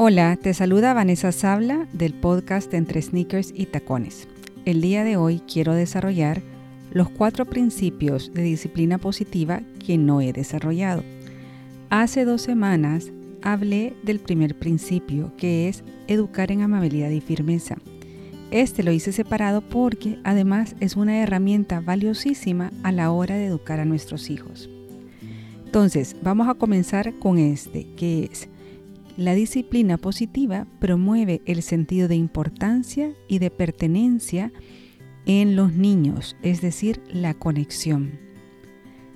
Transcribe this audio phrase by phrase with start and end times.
[0.00, 4.28] Hola, te saluda Vanessa Sabla del podcast Entre Sneakers y Tacones.
[4.64, 6.40] El día de hoy quiero desarrollar
[6.92, 11.02] los cuatro principios de disciplina positiva que no he desarrollado.
[11.90, 13.10] Hace dos semanas
[13.42, 17.76] hablé del primer principio, que es educar en amabilidad y firmeza.
[18.52, 23.80] Este lo hice separado porque además es una herramienta valiosísima a la hora de educar
[23.80, 24.70] a nuestros hijos.
[25.66, 28.48] Entonces, vamos a comenzar con este, que es
[29.18, 34.52] la disciplina positiva promueve el sentido de importancia y de pertenencia
[35.26, 38.12] en los niños, es decir, la conexión.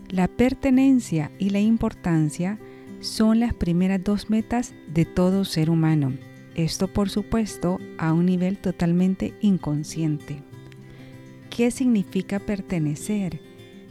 [0.08, 2.58] La pertenencia y la importancia
[2.98, 6.14] son las primeras dos metas de todo ser humano.
[6.56, 10.42] Esto, por supuesto, a un nivel totalmente inconsciente.
[11.48, 13.40] ¿Qué significa pertenecer?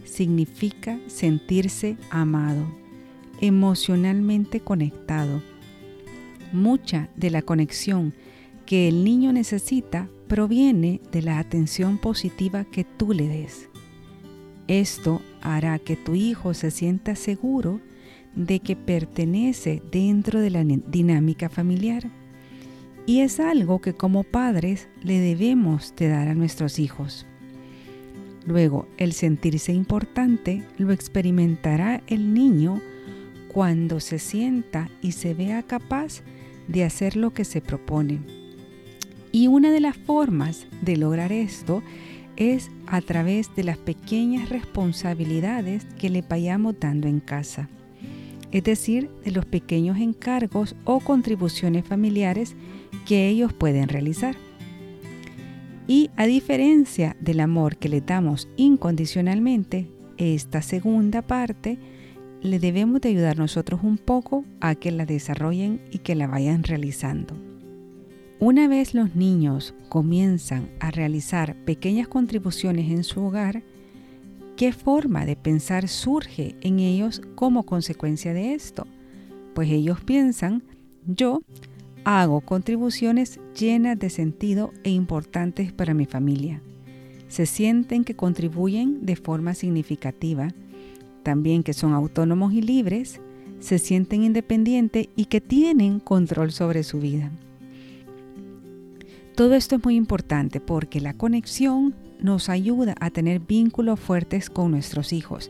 [0.03, 2.67] Significa sentirse amado,
[3.39, 5.41] emocionalmente conectado
[6.51, 8.13] Mucha de la conexión
[8.65, 13.69] que el niño necesita proviene de la atención positiva que tú le des.
[14.67, 17.81] Esto hará que tu hijo se sienta seguro
[18.35, 22.09] de que pertenece dentro de la dinámica familiar.
[23.05, 27.25] Y es algo que como padres le debemos de dar a nuestros hijos.
[28.45, 32.81] Luego, el sentirse importante lo experimentará el niño
[33.51, 36.40] cuando se sienta y se vea capaz de
[36.83, 38.19] hacer lo que se propone.
[39.31, 41.83] Y una de las formas de lograr esto
[42.37, 47.69] es a través de las pequeñas responsabilidades que le vayamos dando en casa,
[48.51, 52.55] es decir, de los pequeños encargos o contribuciones familiares
[53.05, 54.35] que ellos pueden realizar.
[55.87, 61.77] Y a diferencia del amor que le damos incondicionalmente, esta segunda parte
[62.41, 66.63] le debemos de ayudar nosotros un poco a que la desarrollen y que la vayan
[66.63, 67.35] realizando.
[68.39, 73.61] Una vez los niños comienzan a realizar pequeñas contribuciones en su hogar,
[74.57, 78.87] ¿qué forma de pensar surge en ellos como consecuencia de esto?
[79.53, 80.63] Pues ellos piensan,
[81.05, 81.43] yo
[82.03, 86.63] hago contribuciones llenas de sentido e importantes para mi familia.
[87.27, 90.47] Se sienten que contribuyen de forma significativa
[91.23, 93.21] también que son autónomos y libres,
[93.59, 97.31] se sienten independientes y que tienen control sobre su vida.
[99.35, 104.71] Todo esto es muy importante porque la conexión nos ayuda a tener vínculos fuertes con
[104.71, 105.49] nuestros hijos,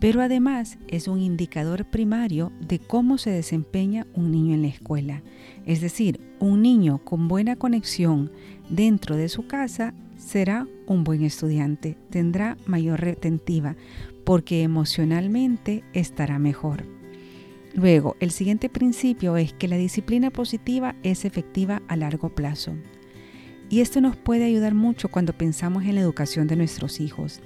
[0.00, 5.22] pero además es un indicador primario de cómo se desempeña un niño en la escuela.
[5.66, 8.32] Es decir, un niño con buena conexión
[8.70, 13.74] dentro de su casa será un buen estudiante, tendrá mayor retentiva,
[14.24, 16.84] porque emocionalmente estará mejor.
[17.74, 22.74] Luego, el siguiente principio es que la disciplina positiva es efectiva a largo plazo.
[23.68, 27.40] Y esto nos puede ayudar mucho cuando pensamos en la educación de nuestros hijos.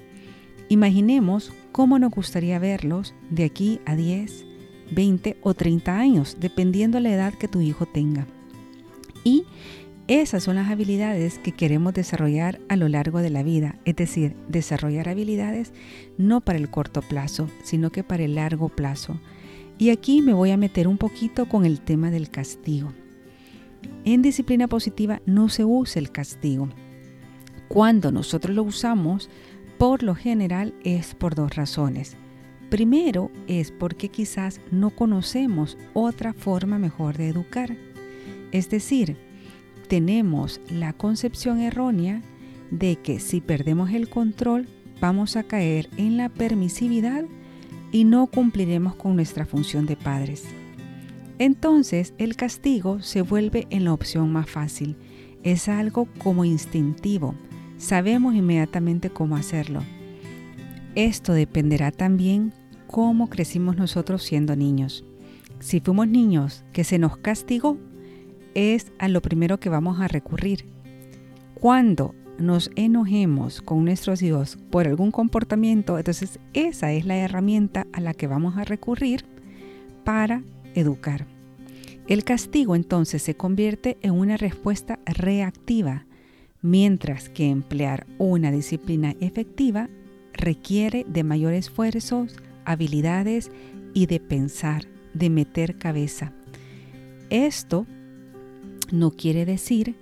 [0.68, 4.46] Imaginemos cómo nos gustaría verlos de aquí a 10,
[4.90, 8.26] 20 o 30 años, dependiendo la edad que tu hijo tenga.
[9.22, 9.44] Y
[10.06, 14.36] esas son las habilidades que queremos desarrollar a lo largo de la vida, es decir,
[14.48, 15.72] desarrollar habilidades
[16.18, 19.18] no para el corto plazo, sino que para el largo plazo.
[19.78, 22.92] Y aquí me voy a meter un poquito con el tema del castigo.
[24.04, 26.68] En disciplina positiva no se usa el castigo.
[27.68, 29.30] Cuando nosotros lo usamos,
[29.78, 32.16] por lo general es por dos razones.
[32.68, 37.74] Primero es porque quizás no conocemos otra forma mejor de educar.
[38.52, 39.16] Es decir,
[39.88, 42.22] tenemos la concepción errónea
[42.70, 44.66] de que si perdemos el control
[45.00, 47.24] vamos a caer en la permisividad
[47.92, 50.44] y no cumpliremos con nuestra función de padres.
[51.38, 54.96] Entonces el castigo se vuelve en la opción más fácil.
[55.42, 57.34] Es algo como instintivo.
[57.76, 59.82] Sabemos inmediatamente cómo hacerlo.
[60.94, 62.52] Esto dependerá también
[62.86, 65.04] cómo crecimos nosotros siendo niños.
[65.58, 67.78] Si fuimos niños que se nos castigó,
[68.54, 70.66] es a lo primero que vamos a recurrir.
[71.54, 78.00] Cuando nos enojemos con nuestros hijos por algún comportamiento, entonces esa es la herramienta a
[78.00, 79.24] la que vamos a recurrir
[80.04, 80.42] para
[80.74, 81.26] educar.
[82.06, 86.06] El castigo entonces se convierte en una respuesta reactiva,
[86.60, 89.88] mientras que emplear una disciplina efectiva
[90.32, 93.50] requiere de mayor esfuerzos, habilidades
[93.94, 96.32] y de pensar, de meter cabeza.
[97.30, 97.86] Esto
[98.94, 99.96] no quiere decir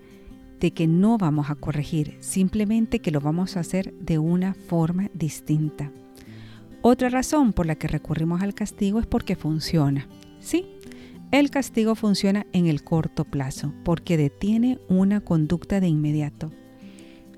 [0.60, 5.10] de que no vamos a corregir, simplemente que lo vamos a hacer de una forma
[5.12, 5.90] distinta.
[6.82, 10.06] Otra razón por la que recurrimos al castigo es porque funciona.
[10.40, 10.66] Sí,
[11.32, 16.52] El castigo funciona en el corto plazo porque detiene una conducta de inmediato.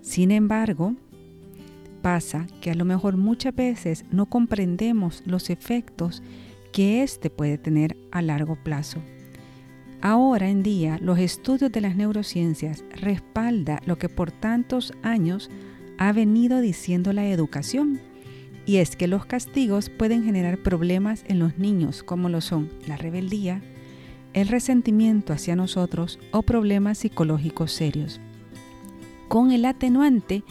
[0.02, 0.96] Sin embargo,
[2.02, 6.24] pasa que a lo mejor muchas veces no comprendemos los efectos
[6.72, 9.00] que éste puede tener a largo plazo.
[10.06, 15.48] Ahora en día, los estudios de las neurociencias respalda lo que por tantos años
[15.96, 18.02] ha venido diciendo la educación,
[18.66, 22.98] y es que los castigos pueden generar problemas en los niños como lo son la
[22.98, 23.62] rebeldía,
[24.34, 28.20] el resentimiento hacia nosotros o problemas psicológicos serios,
[29.28, 30.42] con el atenuante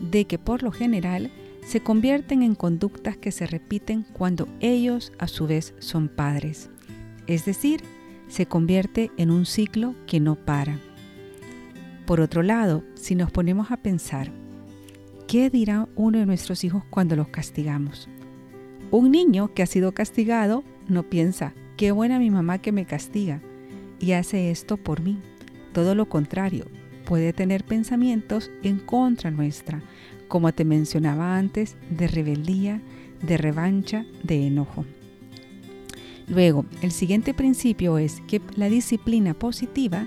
[0.00, 1.30] de que por lo general
[1.64, 6.70] se convierten en conductas que se repiten cuando ellos a su vez son padres,
[7.28, 7.84] es decir,
[8.28, 10.78] se convierte en un ciclo que no para.
[12.06, 14.30] Por otro lado, si nos ponemos a pensar,
[15.26, 18.08] ¿qué dirá uno de nuestros hijos cuando los castigamos?
[18.90, 23.40] Un niño que ha sido castigado no piensa, qué buena mi mamá que me castiga
[23.98, 25.18] y hace esto por mí.
[25.72, 26.66] Todo lo contrario,
[27.04, 29.82] puede tener pensamientos en contra nuestra,
[30.28, 32.80] como te mencionaba antes, de rebeldía,
[33.22, 34.84] de revancha, de enojo.
[36.28, 40.06] Luego, el siguiente principio es que la disciplina positiva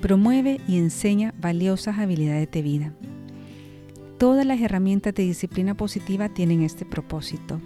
[0.00, 2.92] promueve y enseña valiosas habilidades de vida.
[4.18, 7.60] Todas las herramientas de disciplina positiva tienen este propósito,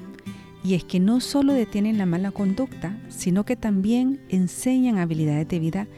[0.62, 5.58] y es que no solo detienen la mala conducta, sino que también enseñan habilidades de
[5.58, 5.88] vida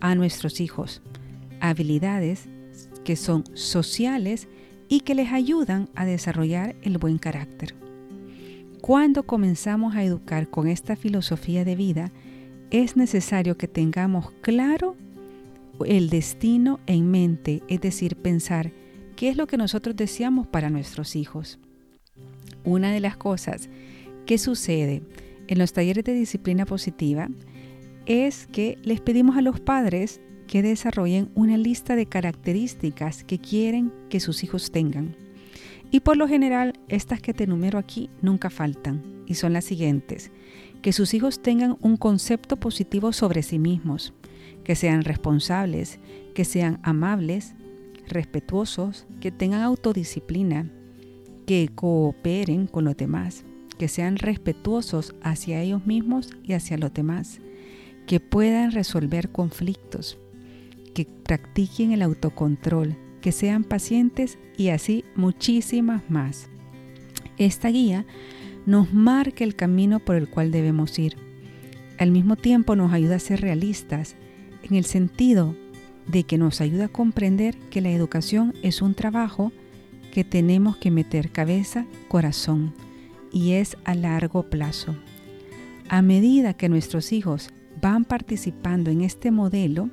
[0.00, 1.02] a nuestros hijos,
[1.60, 2.48] habilidades
[3.04, 4.48] que son sociales
[4.88, 7.85] y que les ayudan a desarrollar el buen carácter.
[8.86, 12.12] Cuando comenzamos a educar con esta filosofía de vida,
[12.70, 14.94] es necesario que tengamos claro
[15.84, 18.70] el destino en mente, es decir, pensar
[19.16, 21.58] qué es lo que nosotros deseamos para nuestros hijos.
[22.62, 23.68] Una de las cosas
[24.24, 25.02] que sucede
[25.48, 27.28] en los talleres de disciplina positiva
[28.06, 33.92] es que les pedimos a los padres que desarrollen una lista de características que quieren
[34.10, 35.25] que sus hijos tengan.
[35.90, 40.30] Y por lo general, estas que te enumero aquí nunca faltan, y son las siguientes.
[40.82, 44.12] Que sus hijos tengan un concepto positivo sobre sí mismos,
[44.64, 46.00] que sean responsables,
[46.34, 47.54] que sean amables,
[48.08, 50.70] respetuosos, que tengan autodisciplina,
[51.46, 53.44] que cooperen con los demás,
[53.78, 57.40] que sean respetuosos hacia ellos mismos y hacia los demás,
[58.06, 60.18] que puedan resolver conflictos,
[60.94, 66.48] que practiquen el autocontrol, que sean pacientes y así muchísimas más.
[67.38, 68.06] Esta guía
[68.66, 71.16] nos marca el camino por el cual debemos ir.
[71.98, 74.16] Al mismo tiempo nos ayuda a ser realistas
[74.62, 75.54] en el sentido
[76.06, 79.52] de que nos ayuda a comprender que la educación es un trabajo
[80.12, 82.74] que tenemos que meter cabeza, corazón
[83.32, 84.96] y es a largo plazo.
[85.88, 89.90] A medida que nuestros hijos van participando en este modelo,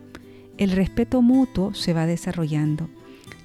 [0.58, 2.90] el respeto mutuo se va desarrollando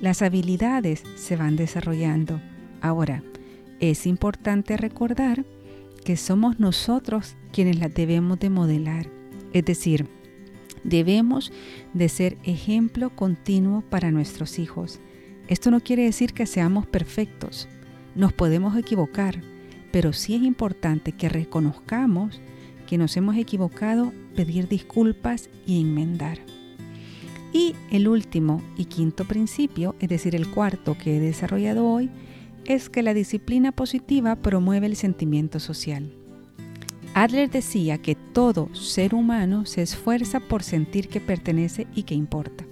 [0.01, 2.41] las habilidades se van desarrollando.
[2.81, 3.23] Ahora,
[3.81, 5.45] es importante recordar
[6.05, 9.09] que somos nosotros quienes las debemos de modelar.
[9.53, 10.07] Es decir,
[10.85, 11.53] debemos
[11.95, 15.01] de ser ejemplo continuo para nuestros hijos.
[15.49, 17.69] Esto no quiere decir que seamos perfectos.
[18.15, 19.41] Nos podemos equivocar,
[19.93, 22.41] pero sí es importante que reconozcamos
[22.87, 26.39] que nos hemos equivocado, pedir disculpas y enmendar.
[27.53, 32.11] Y el último y quinto principio, es decir, el cuarto que he desarrollado hoy,
[32.65, 36.13] es que la disciplina positiva promueve el sentimiento social.
[37.15, 42.67] Adler decía que todo ser humano se esfuerza por sentir que pertenece y que importa,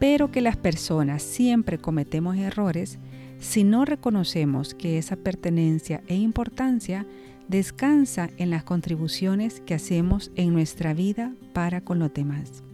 [0.00, 2.98] pero que las personas siempre cometemos errores
[3.38, 7.06] si no reconocemos que esa pertenencia e importancia
[7.46, 12.64] descansa en las contribuciones que hacemos en nuestra vida para con los demás.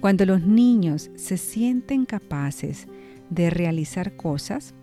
[0.00, 2.86] Cuando los niños se sienten capaces
[3.30, 4.74] de realizar cosas,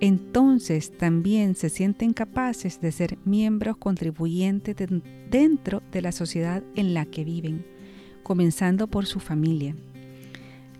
[0.00, 4.76] entonces también se sienten capaces de ser miembros contribuyentes
[5.30, 7.66] dentro de la sociedad en la que viven,
[8.22, 9.74] comenzando por su familia.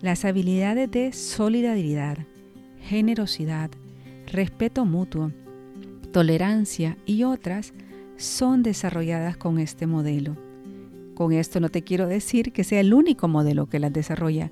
[0.01, 2.19] Las habilidades de solidaridad,
[2.81, 3.71] generosidad,
[4.27, 5.31] respeto mutuo,
[6.13, 7.73] tolerancia y otras
[8.15, 10.44] son desarrolladas con este modelo.
[11.15, 14.51] Con esto no te quiero decir que sea el único modelo que las desarrolla,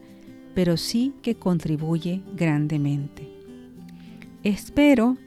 [0.55, 3.29] pero sí que contribuye grandemente.
[4.43, 5.17] Espero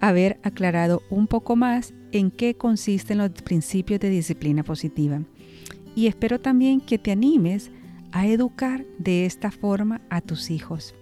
[0.00, 5.22] haber aclarado un poco más en qué consisten los principios de disciplina positiva
[5.94, 7.70] y espero también que te animes
[8.12, 10.94] a educar de esta forma a tus hijos.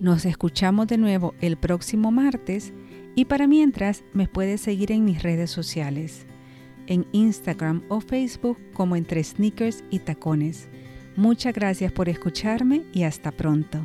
[0.00, 2.72] Nos escuchamos de nuevo el próximo martes
[3.14, 6.26] y para mientras me puedes seguir en mis redes sociales.
[6.86, 10.68] En Instagram o Facebook como entre sneakers y tacones.
[11.16, 13.80] Muchas gracias por escucharme y hasta pronto.